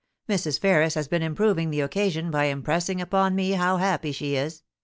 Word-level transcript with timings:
Mrs. 0.27 0.59
Ferris 0.59 0.95
has 0.95 1.07
been 1.07 1.21
improving 1.21 1.69
the 1.69 1.81
occasion 1.81 2.31
by 2.31 2.45
impressing 2.45 2.99
upon 2.99 3.35
me 3.35 3.51
how 3.51 3.77
happy 3.77 4.11
she 4.11 4.35
is. 4.35 4.63